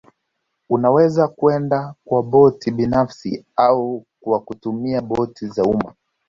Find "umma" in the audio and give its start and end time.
5.63-5.93